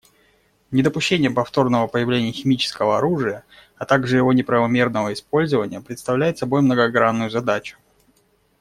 Недопущение 0.71 1.29
повторного 1.29 1.85
появления 1.85 2.31
химического 2.31 2.97
оружия, 2.97 3.43
а 3.77 3.85
также 3.85 4.17
его 4.17 4.33
неправомерного 4.33 5.13
использования 5.13 5.79
представляет 5.79 6.39
собой 6.39 6.63
многогранную 6.63 7.29
задачу. 7.29 7.77